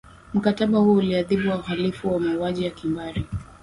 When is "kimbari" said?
2.71-3.25